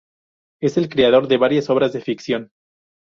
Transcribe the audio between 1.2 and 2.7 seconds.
de varias obras de ficción.